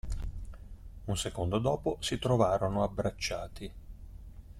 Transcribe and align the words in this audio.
Un 1.05 1.15
secondo 1.15 1.59
dopo 1.59 1.97
si 1.99 2.17
trovarono 2.17 2.81
abbracciati. 2.81 3.71